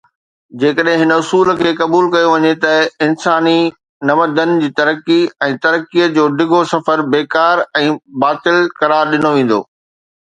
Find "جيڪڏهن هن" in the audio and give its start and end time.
0.61-1.11